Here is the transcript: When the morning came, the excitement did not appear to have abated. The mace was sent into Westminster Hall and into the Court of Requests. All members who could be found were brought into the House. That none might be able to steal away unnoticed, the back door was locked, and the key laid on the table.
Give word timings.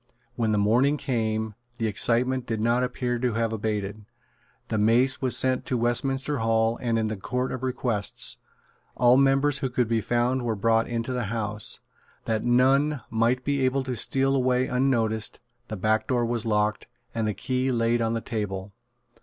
When 0.35 0.51
the 0.51 0.57
morning 0.57 0.97
came, 0.97 1.53
the 1.77 1.85
excitement 1.85 2.47
did 2.47 2.59
not 2.59 2.83
appear 2.83 3.19
to 3.19 3.33
have 3.33 3.53
abated. 3.53 4.03
The 4.69 4.79
mace 4.79 5.21
was 5.21 5.37
sent 5.37 5.59
into 5.59 5.77
Westminster 5.77 6.39
Hall 6.39 6.79
and 6.81 6.97
into 6.97 7.13
the 7.13 7.21
Court 7.21 7.51
of 7.51 7.61
Requests. 7.61 8.37
All 8.97 9.15
members 9.15 9.59
who 9.59 9.69
could 9.69 9.87
be 9.87 10.01
found 10.01 10.41
were 10.41 10.55
brought 10.55 10.87
into 10.87 11.13
the 11.13 11.25
House. 11.25 11.81
That 12.25 12.43
none 12.43 13.01
might 13.11 13.43
be 13.45 13.63
able 13.63 13.83
to 13.83 13.95
steal 13.95 14.35
away 14.35 14.65
unnoticed, 14.65 15.39
the 15.67 15.77
back 15.77 16.07
door 16.07 16.25
was 16.25 16.47
locked, 16.47 16.87
and 17.13 17.27
the 17.27 17.35
key 17.35 17.71
laid 17.71 18.01
on 18.01 18.15
the 18.15 18.21
table. 18.21 18.73